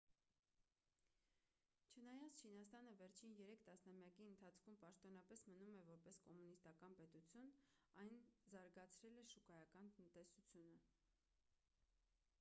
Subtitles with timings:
[1.97, 7.51] չնայած չինաստանը վերջին երեք տասնամյակի ընթացքում պաշտոնապես մնում է որպես կոմունիստական պետություն
[8.05, 8.15] այն
[8.55, 10.81] զարգացրել է շուկայական տնտեսությունը